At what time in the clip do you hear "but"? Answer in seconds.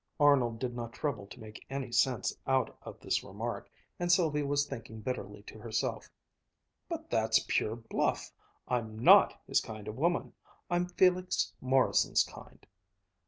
6.89-7.11